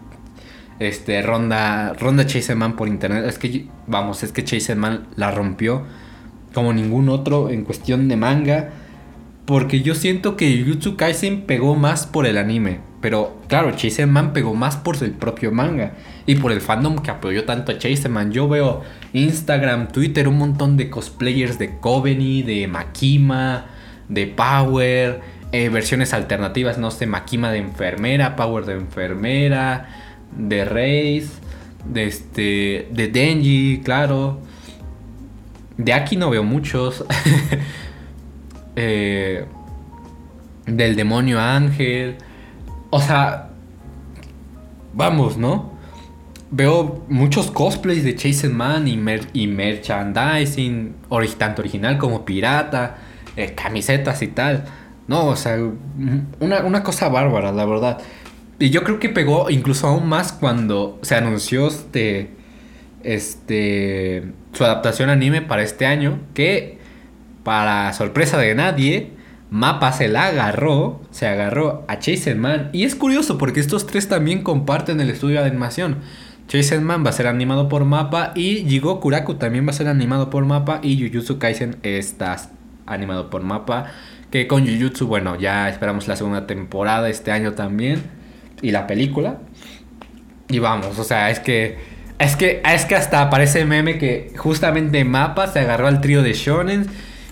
[0.79, 3.26] Este, ronda, ronda Chase Man por internet.
[3.26, 5.85] Es que, vamos, es que Chase Man la rompió
[6.55, 8.70] como ningún otro en cuestión de manga.
[9.44, 12.81] Porque yo siento que Jujutsu Kaisen pegó más por el anime.
[13.03, 13.72] Pero claro,
[14.09, 15.92] Man pegó más por el propio manga.
[16.26, 18.33] Y por el fandom que apoyó tanto a Man.
[18.33, 23.66] Yo veo Instagram, Twitter, un montón de cosplayers de Coveney, de Makima
[24.11, 25.20] de Power,
[25.52, 29.88] eh, versiones alternativas, no sé, Makima de enfermera, Power de enfermera,
[30.37, 31.38] de Reis,
[31.85, 34.40] de este, de Denji, claro.
[35.76, 37.04] De aquí no veo muchos.
[38.76, 39.44] Eh,
[40.64, 42.16] del demonio ángel.
[42.90, 43.50] O sea,
[44.94, 45.69] vamos, ¿no?
[46.50, 48.98] Veo muchos cosplays de Chase Man y,
[49.32, 50.94] y merchandising,
[51.38, 52.96] tanto original como pirata.
[53.36, 54.64] Eh, camisetas y tal.
[55.06, 55.58] No, o sea,
[56.40, 57.98] una, cosa bárbara, la verdad.
[58.58, 62.30] Y yo creo que pegó incluso aún más cuando se anunció este,
[63.02, 66.78] este, su adaptación anime para este año, que
[67.44, 69.12] para sorpresa de nadie,
[69.50, 72.70] Mapa se la agarró, se agarró a Chase Man.
[72.72, 75.98] Y es curioso porque estos tres también comparten el estudio de animación.
[76.50, 79.86] Chase Man va a ser animado por Mapa y Jigo Kuraku también va a ser
[79.86, 82.48] animado por Mapa y Jujutsu Kaisen estas
[82.86, 83.92] animado por Mapa.
[84.32, 88.02] Que con Jujutsu, bueno, ya esperamos la segunda temporada este año también.
[88.62, 89.38] Y la película.
[90.48, 91.78] Y vamos, o sea, es que.
[92.18, 96.32] Es que, es que hasta aparece meme que justamente Mapa se agarró al trío de
[96.32, 96.88] Shonen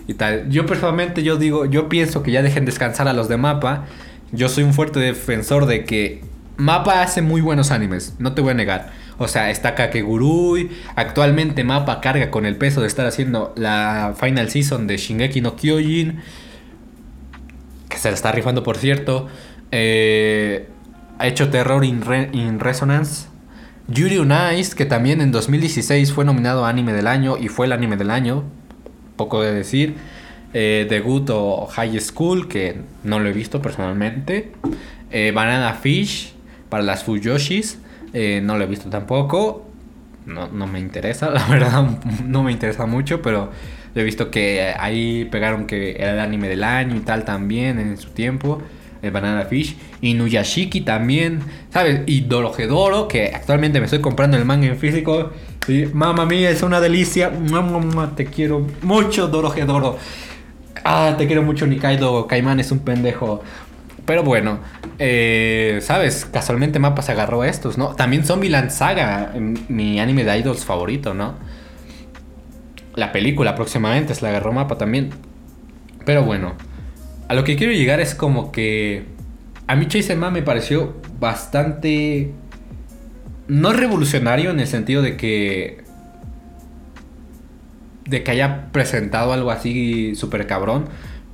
[0.06, 0.48] y tal.
[0.48, 3.84] Yo personalmente yo digo, yo pienso que ya dejen descansar a los de Mapa.
[4.30, 6.22] Yo soy un fuerte defensor de que
[6.56, 8.92] Mapa hace muy buenos animes, no te voy a negar.
[9.18, 10.70] O sea, está Kakegurui.
[10.94, 15.56] Actualmente Mapa carga con el peso de estar haciendo la final season de Shingeki no
[15.56, 16.20] Kyojin.
[17.88, 19.28] Que se la está rifando, por cierto.
[19.72, 20.68] Eh,
[21.18, 23.26] ha hecho Terror in, Resonance.
[23.88, 27.66] Yuri on Ice, que también en 2016 fue nominado a Anime del Año y fue
[27.66, 28.44] el Anime del Año.
[29.16, 29.96] Poco de decir.
[30.54, 34.52] Eh, Debut o High School, que no lo he visto personalmente.
[35.10, 36.34] Eh, Banana Fish
[36.68, 37.78] para las Fuyoshis.
[38.12, 39.66] Eh, no lo he visto tampoco.
[40.26, 41.88] No, no, me interesa, la verdad,
[42.24, 43.50] no me interesa mucho, pero
[43.94, 47.96] he visto que ahí pegaron que era el anime del año y tal también en
[47.96, 48.62] su tiempo.
[49.00, 49.76] El Banana Fish.
[50.00, 51.40] Y Nuyashiki también,
[51.72, 52.00] ¿sabes?
[52.06, 55.30] Y Dorohedoro, que actualmente me estoy comprando el manga en físico.
[55.68, 57.30] Y mamá mía, es una delicia.
[57.30, 59.98] Mamá, te quiero mucho, Dorohedoro.
[60.84, 62.26] Ah, te quiero mucho, Nikaido.
[62.26, 63.42] Caimán es un pendejo.
[64.08, 64.60] Pero bueno,
[64.98, 66.24] eh, ¿sabes?
[66.24, 67.88] Casualmente Mapa se agarró a estos, ¿no?
[67.94, 69.34] También Zombieland Saga,
[69.68, 71.34] mi anime de idols favorito, ¿no?
[72.94, 75.10] La película próximamente se la agarró Mapa también.
[76.06, 76.54] Pero bueno,
[77.28, 79.04] a lo que quiero llegar es como que
[79.66, 82.32] a mí Chase Man me pareció bastante...
[83.46, 85.84] No revolucionario en el sentido de que...
[88.06, 90.86] De que haya presentado algo así súper cabrón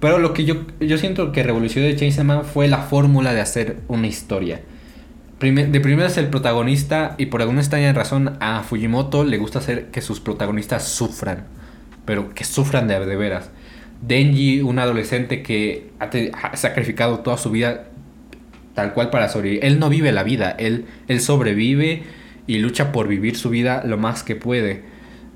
[0.05, 3.79] pero lo que yo, yo siento que revolucionó de Chainsaw fue la fórmula de hacer
[3.89, 4.61] una historia.
[5.41, 9.87] de primero es el protagonista y por alguna extraña razón a Fujimoto le gusta hacer
[9.87, 11.47] que sus protagonistas sufran.
[12.05, 13.49] Pero que sufran de, veras.
[14.03, 17.87] Denji, un adolescente que ha, sacrificado toda su vida
[18.75, 19.65] tal cual para sobrevivir.
[19.65, 22.03] Él no vive la vida, él, él sobrevive
[22.47, 24.83] y lucha por vivir su vida lo más que puede.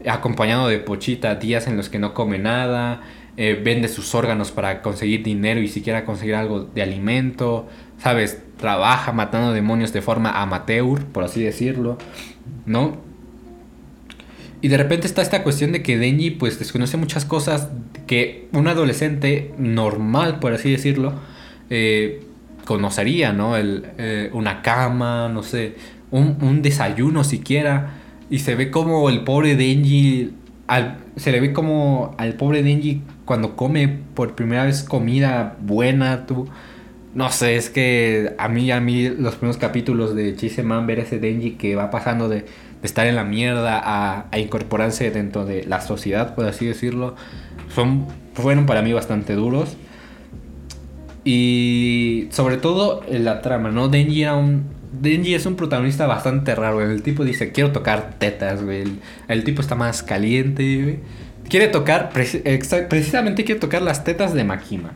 [0.07, 3.01] Acompañado de Pochita, días en los que no come nada,
[3.41, 7.69] eh, vende sus órganos para conseguir dinero y siquiera conseguir algo de alimento,
[8.03, 8.43] ¿sabes?
[8.57, 11.99] Trabaja matando demonios de forma amateur, por así decirlo,
[12.67, 12.97] ¿no?
[14.61, 17.69] Y de repente está esta cuestión de que Denji pues desconoce muchas cosas
[18.09, 21.13] que un adolescente normal, por así decirlo,
[21.71, 22.25] eh,
[22.65, 23.57] conocería, ¿no?
[23.57, 25.77] El, eh, una cama, no sé,
[26.11, 28.01] un, un, desayuno siquiera.
[28.31, 30.33] Y se ve como el pobre Denji,
[31.15, 36.49] se le ve como al pobre Denji cuando come por primera vez comida buena, tú...
[37.15, 41.01] No sé, es que a mí, a mí los primeros capítulos de Chise Man, ver
[41.01, 42.47] ese Denji que va pasando de,
[42.83, 47.17] estar en la mierda a, incorporarse dentro de la sociedad, por así decirlo,
[47.75, 49.77] son, fueron para mí bastante duros.
[51.23, 53.89] Y sobre todo la trama, ¿no?
[53.89, 54.65] Denji era un.
[54.91, 58.85] Denji es un protagonista bastante raro, El tipo dice, quiero tocar tetas, güey.
[59.29, 60.99] El, tipo está más caliente, güey.
[61.49, 64.93] Quiere tocar, precisamente quiere tocar las tetas de Makima.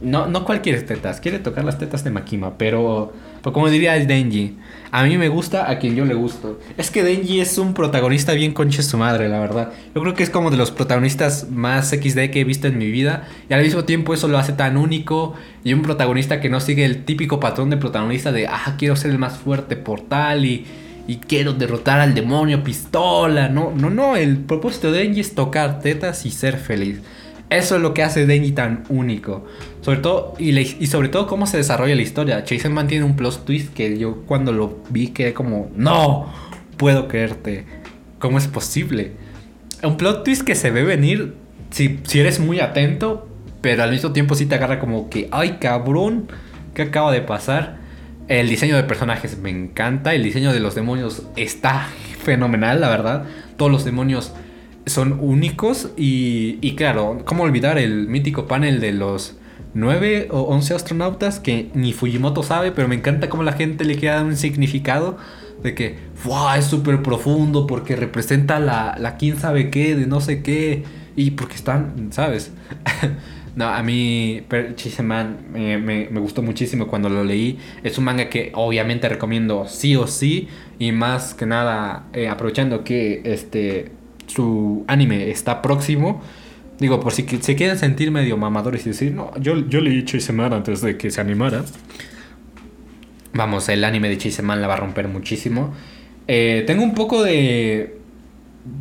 [0.00, 4.06] No, no cualquier tetas, quiere tocar las tetas de Makima, pero, pero como diría el
[4.06, 4.56] Denji,
[4.90, 6.60] a mí me gusta a quien yo le gusto.
[6.76, 9.72] Es que Denji es un protagonista bien conche su madre, la verdad.
[9.94, 12.90] Yo creo que es como de los protagonistas más XD que he visto en mi
[12.90, 13.26] vida.
[13.48, 15.34] Y al mismo tiempo eso lo hace tan único.
[15.64, 19.10] Y un protagonista que no sigue el típico patrón de protagonista de, ah, quiero ser
[19.10, 20.66] el más fuerte por tal y,
[21.06, 23.48] y quiero derrotar al demonio pistola.
[23.48, 24.16] No, no, no.
[24.16, 27.00] El propósito de Denji es tocar tetas y ser feliz.
[27.50, 29.44] Eso es lo que hace Denji tan único.
[29.82, 32.44] Sobre todo, y, sobre todo cómo se desarrolla la historia.
[32.44, 36.32] Chasen mantiene un plot twist que yo cuando lo vi quedé como, no,
[36.76, 37.66] puedo creerte.
[38.18, 39.12] ¿Cómo es posible?
[39.82, 41.34] Un plot twist que se ve venir
[41.70, 43.28] si, si eres muy atento,
[43.60, 46.28] pero al mismo tiempo sí te agarra como que, ay cabrón,
[46.72, 47.83] ¿qué acaba de pasar?
[48.28, 51.88] El diseño de personajes me encanta, el diseño de los demonios está
[52.22, 53.24] fenomenal, la verdad.
[53.56, 54.32] Todos los demonios
[54.86, 59.36] son únicos y, y claro, ¿cómo olvidar el mítico panel de los
[59.74, 63.96] 9 o 11 astronautas que ni Fujimoto sabe, pero me encanta cómo la gente le
[63.96, 65.18] queda un significado
[65.62, 70.20] de que wow, es súper profundo porque representa la, la quién sabe qué, de no
[70.20, 70.84] sé qué,
[71.16, 72.52] y porque están, ¿sabes?
[73.56, 74.42] no, a mí
[74.74, 77.58] Chiseman me, me, me, gustó muchísimo cuando lo leí.
[77.84, 82.82] Es un manga que obviamente recomiendo sí o sí, y más que nada eh, aprovechando
[82.82, 83.92] que este
[84.26, 86.20] su anime está próximo.
[86.80, 90.52] Digo, por si se quieren sentir medio mamadores y decir, no, yo, yo leí Chiseman
[90.52, 91.64] antes de que se animara.
[93.32, 95.72] Vamos, el anime de Chiseman la va a romper muchísimo.
[96.26, 97.98] Eh, tengo un poco de,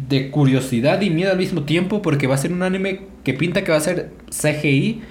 [0.07, 3.63] de curiosidad y miedo al mismo tiempo porque va a ser un anime que pinta
[3.63, 5.01] que va a ser CGI.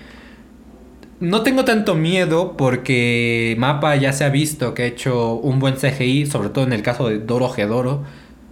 [1.20, 5.74] No tengo tanto miedo porque Mapa ya se ha visto que ha hecho un buen
[5.74, 8.02] CGI, sobre todo en el caso de Doro Gedoro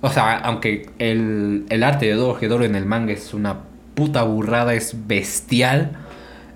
[0.02, 3.60] o sea, aunque el, arte de Doro en el manga es una
[3.94, 5.98] puta burrada, es bestial.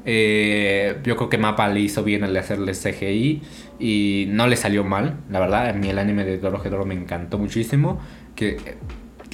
[0.07, 3.43] Eh, yo creo que Mapa le hizo bien al hacerle CGI
[3.79, 5.69] y no le salió mal, la verdad.
[5.69, 8.01] A mí el anime de Doro me encantó muchísimo.
[8.35, 8.57] Que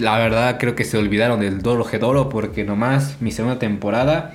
[0.00, 4.32] la verdad creo que se olvidaron del Doro porque nomás mi segunda temporada,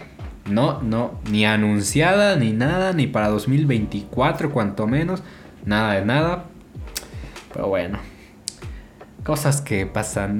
[0.50, 5.24] no, no, ni anunciada, ni nada, ni para 2024, cuanto menos,
[5.66, 6.46] nada de nada.
[7.54, 8.00] Pero bueno,
[9.26, 10.40] Cosas que pasan.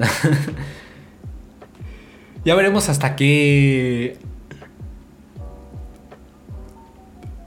[2.44, 4.16] ya veremos hasta qué.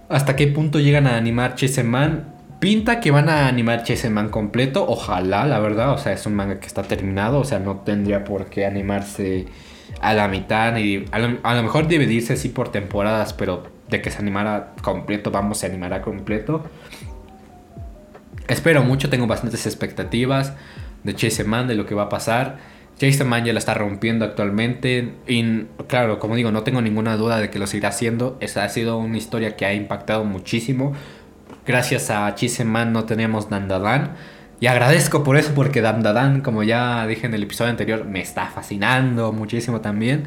[0.09, 2.25] Hasta qué punto llegan a animar Man.
[2.60, 4.86] Pinta que van a animar Man completo.
[4.88, 5.93] Ojalá, la verdad.
[5.93, 7.39] O sea, es un manga que está terminado.
[7.39, 9.45] O sea, no tendría por qué animarse
[10.02, 10.76] a la mitad.
[10.78, 13.34] Y a lo, mejor dividirse así por temporadas.
[13.34, 16.65] Pero de que se animara completo, vamos, se animará completo.
[18.50, 20.54] Espero mucho, tengo bastantes expectativas
[21.04, 22.58] de Chase Man, de lo que va a pasar.
[22.98, 25.13] Chase Man ya la está rompiendo actualmente.
[25.28, 28.38] Y claro, como digo, no tengo ninguna duda de que lo seguirá haciendo.
[28.41, 30.93] Esa ha sido una historia que ha impactado muchísimo.
[31.69, 34.13] Gracias a Chase Man no tenemos Dandadan.
[34.60, 38.47] Y agradezco por eso, porque Dandadan, como ya dije en el episodio anterior, me está
[38.47, 40.23] fascinando muchísimo también.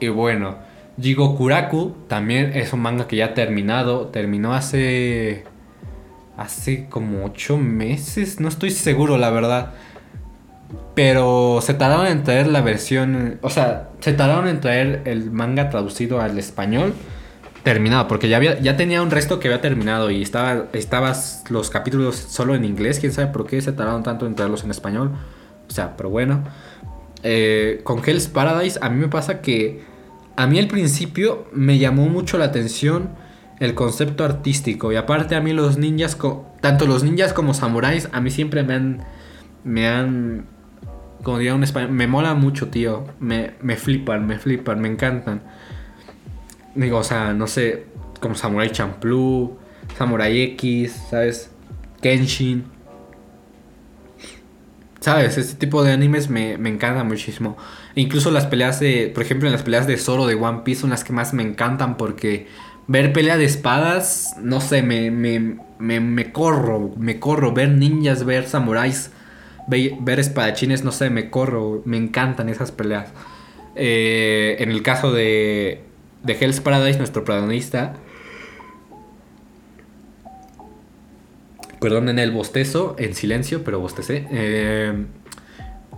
[0.00, 0.56] Y bueno,
[1.00, 4.08] Jigo Kuraku también es un manga que ya ha terminado.
[4.08, 5.44] Terminó hace
[6.36, 9.74] hace como ocho meses, no estoy seguro la verdad.
[10.96, 15.70] Pero se tardaron en traer la versión, o sea, se tardaron en traer el manga
[15.70, 16.92] traducido al español
[17.62, 21.70] terminado, porque ya, había, ya tenía un resto que había terminado y estaba estabas los
[21.70, 25.12] capítulos solo en inglés, quién sabe por qué se tardaron tanto en traerlos en español.
[25.68, 26.44] O sea, pero bueno.
[27.22, 29.82] Eh, con Hell's Paradise a mí me pasa que
[30.36, 33.10] a mí al principio me llamó mucho la atención
[33.58, 34.90] el concepto artístico.
[34.90, 36.16] Y aparte a mí los ninjas,
[36.60, 39.04] tanto los ninjas como samuráis, a mí siempre me han,
[39.64, 40.46] me han,
[41.22, 43.04] como diría un español, me mola mucho, tío.
[43.20, 45.42] Me, me flipan, me flipan, me encantan.
[46.74, 47.84] Digo, o sea, no sé,
[48.20, 49.58] como Samurai Champloo,
[49.96, 51.50] Samurai X, ¿sabes?
[52.00, 52.64] Kenshin.
[55.00, 55.38] ¿Sabes?
[55.38, 57.56] Este tipo de animes me, me encanta muchísimo.
[57.94, 60.90] Incluso las peleas de, por ejemplo, en las peleas de Zoro de One Piece son
[60.90, 62.46] las que más me encantan porque
[62.86, 67.52] ver pelea de espadas, no sé, me, me, corro, me corro.
[67.52, 69.10] Ver ninjas, ver samuráis,
[69.68, 71.82] ver, espadachines, no sé, me corro.
[71.84, 73.08] Me encantan esas peleas.
[73.76, 75.84] Eh, en el caso de,
[76.22, 77.94] de Hell's Paradise, nuestro protagonista.
[81.80, 84.26] Perdón en el bostezo, en silencio, pero bostecé.
[84.30, 85.06] Eh,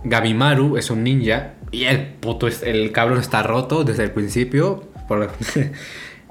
[0.05, 4.89] Gabimaru es un ninja y el puto, el cabrón está roto desde el principio.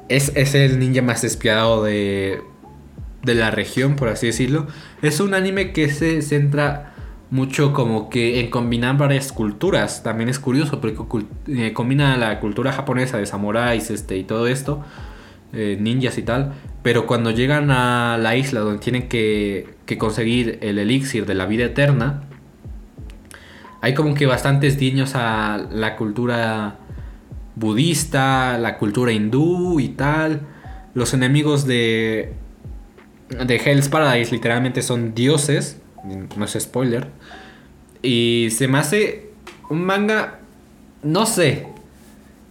[0.09, 2.43] Es, es el ninja más despiadado de,
[3.23, 4.67] de la región, por así decirlo.
[5.01, 6.92] Es un anime que se centra
[7.33, 10.03] mucho como que en combinar varias culturas.
[10.03, 11.03] También es curioso porque
[11.49, 14.85] eh, combina la cultura japonesa de samuráis este, y todo esto,
[15.55, 16.53] eh, ninjas y tal.
[16.83, 21.47] Pero cuando llegan a la isla donde tienen que, que conseguir el elixir de la
[21.47, 22.25] vida eterna,
[23.81, 26.77] hay como que bastantes guiños a la cultura
[27.57, 30.43] budista, la cultura hindú y tal.
[30.93, 32.35] Los enemigos de,
[33.31, 37.09] de Hell's Paradise literalmente son dioses, no es spoiler.
[38.03, 39.31] Y se me hace
[39.71, 40.41] un manga,
[41.03, 41.67] no sé.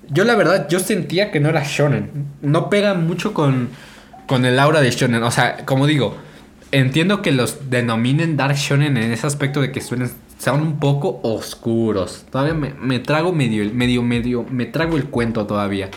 [0.10, 2.10] Yo la verdad, yo sentía que no era shonen.
[2.42, 3.70] No pega mucho con,
[4.28, 5.24] con el aura de shonen.
[5.24, 6.18] O sea, como digo,
[6.72, 10.10] entiendo que los denominen dark shonen en ese aspecto de que suelen
[10.42, 12.26] son un poco oscuros.
[12.32, 15.90] Todavía me, trago medio, medio, medio, me trago el cuento todavía.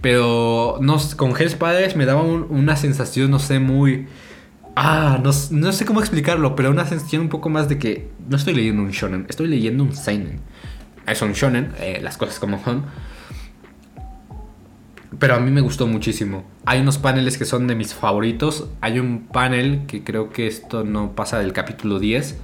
[0.00, 4.06] Pero no, con Hell's Padres me daba una sensación, no sé, muy...
[4.80, 8.54] Ah, no, sé cómo explicarlo, pero una sensación un poco más de que no estoy
[8.54, 10.40] leyendo un shonen, estoy leyendo un seinen.
[11.04, 12.84] Es un shonen, eh, las cosas como son.
[15.18, 16.44] Pero a mí me gustó muchísimo.
[16.64, 18.68] Hay unos paneles que son de mis favoritos.
[18.80, 22.38] Hay un panel que creo que esto no pasa del capítulo 10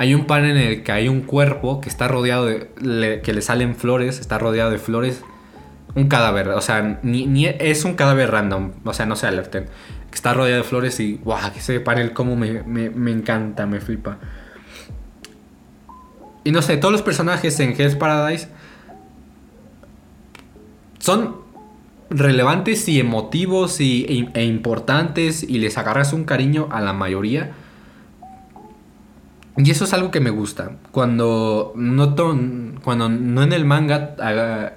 [0.00, 3.20] hay un panel en el que hay un cuerpo que está rodeado de.
[3.22, 5.22] que le salen flores, está rodeado de flores.
[5.94, 9.66] Un cadáver, o sea, ni, es un cadáver random, o sea, no se alerten.
[10.10, 11.20] Que está rodeado de flores y.
[11.24, 11.38] ¡Wow!
[11.56, 14.18] Ese panel, como me, me, encanta, me flipa.
[16.44, 18.48] Y no sé, todos los personajes en Hell's Paradise
[20.98, 21.36] son
[22.10, 27.52] relevantes y emotivos y, e, e importantes y les agarras un cariño a la mayoría.
[29.56, 30.72] Y eso es algo que me gusta.
[30.90, 32.14] Cuando no,
[32.82, 34.14] cuando no en el manga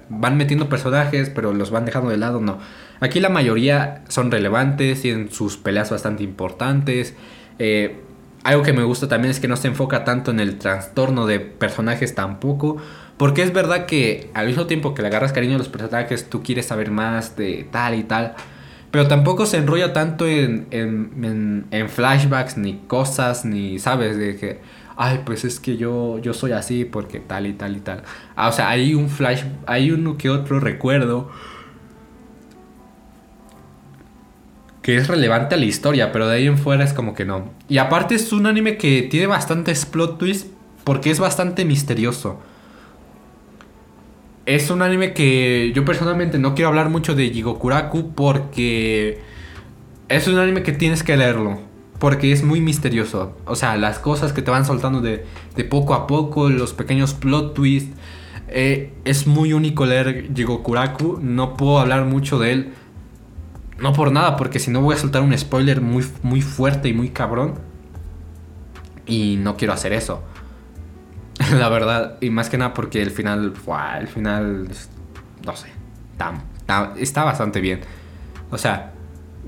[0.08, 2.58] van metiendo personajes, pero los van dejando de lado, no.
[3.04, 7.14] Aquí la mayoría son relevantes, tienen sus peleas bastante importantes.
[7.58, 8.00] Eh,
[8.44, 11.38] algo que me gusta también es que no se enfoca tanto en el trastorno de
[11.38, 12.78] personajes tampoco.
[13.18, 16.42] Porque es verdad que al mismo tiempo que le agarras cariño a los personajes, tú
[16.42, 18.36] quieres saber más de tal y tal.
[18.90, 24.16] Pero tampoco se enrolla tanto en, en, flashbacks, ni cosas, ni, ¿sabes?
[24.16, 24.60] De que,
[24.96, 28.02] ay, pues es que yo, yo soy así porque tal y tal y tal.
[28.34, 31.30] Ah, o sea, hay un flash, hay uno que otro recuerdo
[34.84, 37.50] que es relevante a la historia, pero de ahí en fuera es como que no.
[37.68, 40.48] Y aparte es un anime que tiene bastantes plot twists
[40.84, 42.38] porque es bastante misterioso
[44.46, 49.20] es un anime que yo personalmente no quiero hablar mucho de Jigokuraku porque
[50.08, 51.58] es un anime que tienes que leerlo.
[51.98, 53.36] Porque es muy misterioso.
[53.46, 55.24] O sea, las cosas que te van soltando de,
[55.70, 57.96] poco a poco, los pequeños plot twists.
[58.48, 61.18] Eh, es muy único leer Jigokuraku.
[61.22, 62.72] No puedo hablar mucho de él.
[63.84, 66.94] No por nada, porque si no voy a soltar un spoiler muy, muy fuerte y
[66.94, 67.56] muy cabrón.
[69.04, 70.24] Y no quiero hacer eso.
[71.52, 72.16] la verdad.
[72.22, 73.52] Y más que nada porque el final,
[74.00, 74.68] el final,
[75.44, 75.68] no sé,
[76.98, 77.80] está bastante bien.
[78.50, 78.94] O sea,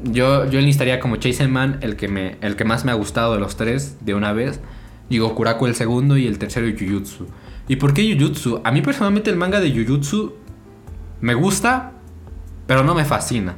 [0.04, 3.32] yo, yo enlistaría como Chase Man el que, me, el que más me ha gustado
[3.32, 4.60] de los tres de una vez.
[5.08, 7.26] Digo, Kuraku el segundo y el tercero Jujutsu.
[7.68, 8.60] ¿Y por qué Jujutsu?
[8.64, 10.34] A mí personalmente el manga de Jujutsu
[11.22, 11.92] me gusta,
[12.66, 13.56] pero no me fascina.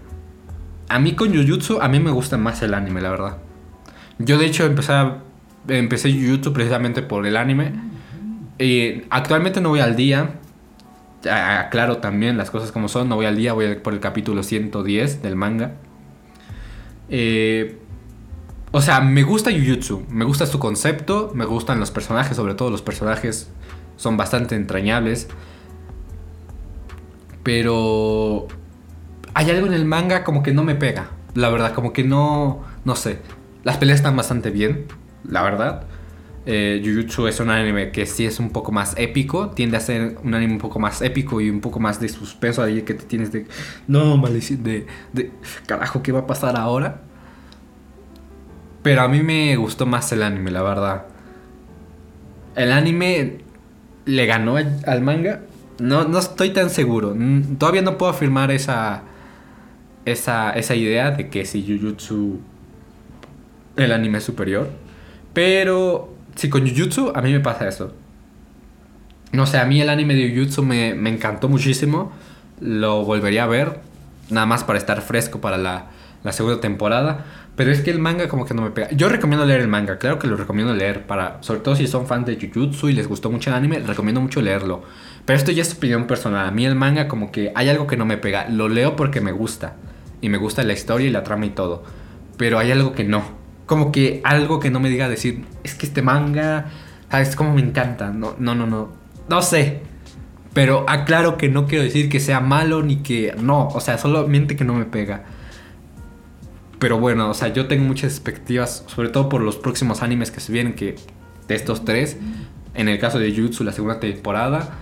[0.88, 3.36] A mí con Jujutsu, a mí me gusta más el anime, la verdad.
[4.18, 4.92] Yo de hecho empecé,
[5.68, 7.72] empecé Jujutsu precisamente por el anime
[9.10, 10.34] actualmente no voy al día.
[11.30, 13.08] Aclaro también las cosas como son.
[13.08, 15.74] No voy al día, voy por el capítulo 110 del manga.
[17.08, 17.78] Eh,
[18.70, 20.06] o sea, me gusta Jujutsu.
[20.10, 21.32] Me gusta su concepto.
[21.34, 23.50] Me gustan los personajes, sobre todo los personajes
[23.96, 25.28] son bastante entrañables.
[27.42, 28.48] Pero
[29.34, 31.10] hay algo en el manga como que no me pega.
[31.34, 32.62] La verdad, como que no.
[32.84, 33.18] No sé.
[33.64, 34.86] Las peleas están bastante bien,
[35.24, 35.82] la verdad.
[36.46, 40.16] Eh, Jujutsu es un anime que sí es un poco más épico, tiende a ser
[40.24, 43.04] un anime un poco más épico y un poco más de suspenso ahí que te
[43.04, 43.46] tienes de,
[43.86, 45.30] no, maldición, de, de,
[45.66, 47.02] carajo, ¿qué va a pasar ahora?
[48.82, 51.04] Pero a mí me gustó más el anime, la verdad.
[52.56, 53.40] El anime
[54.06, 55.42] le ganó al manga.
[55.78, 57.14] No, no estoy tan seguro.
[57.58, 59.02] Todavía no puedo afirmar esa,
[60.12, 62.40] esa, esa idea de que si Jujutsu
[63.76, 64.68] el anime es superior.
[65.32, 67.92] Pero Sí, con Jujutsu a mí me pasa eso.
[69.32, 72.12] No sé, a mí el anime de Jujutsu me, me encantó muchísimo.
[72.60, 73.80] Lo volvería a ver,
[74.30, 75.86] nada más para estar fresco para la,
[76.22, 77.24] la segunda temporada.
[77.56, 78.88] Pero es que el manga como que no me pega.
[78.92, 82.06] Yo recomiendo leer el manga, claro que lo recomiendo leer para, sobre todo si son
[82.06, 84.84] fans de Jujutsu y les gustó mucho el anime, recomiendo mucho leerlo.
[85.24, 86.46] Pero esto ya es opinión personal.
[86.46, 88.48] A mí el manga como que hay algo que no me pega.
[88.48, 89.74] Lo leo porque me gusta
[90.20, 91.82] y me gusta la historia y la trama y todo.
[92.36, 93.22] Pero hay algo que no.
[93.66, 96.66] Como que algo que no me diga decir, es que este manga,
[97.12, 98.10] es como me encanta.
[98.10, 98.92] No, no, no, no.
[99.28, 99.80] No sé.
[100.54, 104.56] Pero aclaro que no quiero decir que sea malo ni que no, o sea, solamente
[104.56, 105.24] que no me pega.
[106.78, 110.40] Pero bueno, o sea, yo tengo muchas expectativas, sobre todo por los próximos animes que
[110.40, 110.96] se vienen, que
[111.48, 112.16] de estos tres,
[112.74, 114.78] en el caso de Jutsu, la segunda temporada,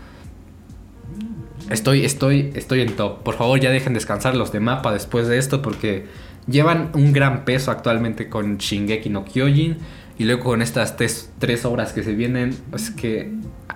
[1.70, 3.22] estoy, estoy, estoy en top.
[3.22, 6.06] Por favor, ya dejen descansar los de mapa después de esto, porque
[6.46, 9.78] llevan un gran peso actualmente con Shingeki no Kyojin,
[10.18, 13.32] y luego con estas tres, tres obras que se vienen, es que,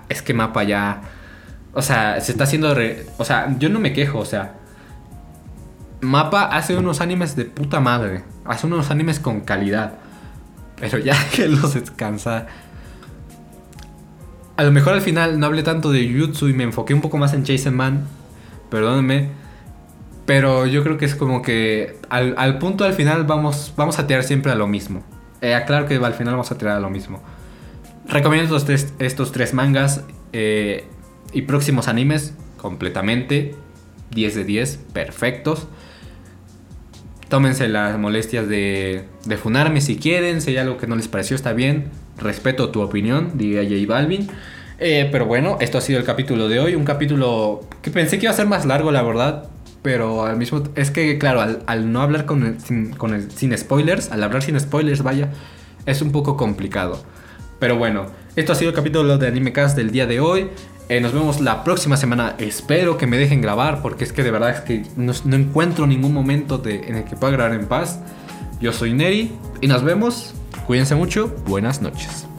[0.08, 1.02] es que mapa ya
[1.72, 2.74] o sea, se está haciendo...
[3.18, 4.54] O sea, yo no me quejo, o sea...
[6.00, 8.24] Mapa hace unos animes de puta madre.
[8.44, 9.94] Hace unos animes con calidad.
[10.78, 12.46] Pero ya que los descansa...
[14.60, 17.16] A lo mejor al final no hablé tanto de Jutsu y me enfoqué un poco
[17.16, 18.04] más en Jason Man.
[18.68, 19.30] Perdónenme.
[20.26, 24.22] Pero yo creo que es como que al, punto al final vamos, vamos a tirar
[24.22, 25.02] siempre a lo mismo.
[25.40, 27.22] Eh, aclaro que al final vamos a tirar a lo mismo.
[28.06, 30.04] Recomiendo estos estos tres mangas.
[30.34, 30.84] Eh,
[31.32, 33.54] y próximos animes, completamente
[34.10, 35.68] 10 de 10, perfectos.
[37.30, 41.34] Tómense las molestias de, de funarme si quieren, si hay algo que no les pareció
[41.34, 41.88] está bien,
[42.20, 44.28] respeto tu opinión, diga J Balvin.
[44.78, 48.26] Eh, pero bueno, esto ha sido el capítulo de hoy, un capítulo que pensé que
[48.26, 49.50] iba a ser más largo, la verdad,
[49.82, 54.22] pero al mismo es que claro, al, no hablar con, sin, con sin spoilers, al
[54.22, 55.30] hablar sin spoilers, vaya,
[55.86, 57.02] es un poco complicado.
[57.58, 58.06] Pero bueno,
[58.36, 60.48] esto ha sido el capítulo de Animecast del día de hoy.
[60.88, 62.34] Eh, nos vemos la próxima semana.
[62.38, 66.14] Espero que me dejen grabar porque es que de verdad es que no, encuentro ningún
[66.14, 68.00] momento de, en el que pueda grabar en paz.
[68.60, 70.34] Yo soy Neri y nos vemos.
[70.70, 71.26] Cuídense mucho.
[71.48, 72.29] Buenas noches.